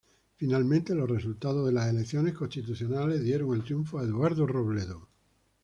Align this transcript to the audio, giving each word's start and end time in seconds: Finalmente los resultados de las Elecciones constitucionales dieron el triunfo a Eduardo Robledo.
Finalmente 0.35 0.95
los 0.95 1.07
resultados 1.11 1.63
de 1.63 1.73
las 1.73 1.87
Elecciones 1.87 2.33
constitucionales 2.33 3.21
dieron 3.23 3.53
el 3.53 3.63
triunfo 3.63 3.99
a 3.99 4.03
Eduardo 4.03 4.47
Robledo. 4.47 5.07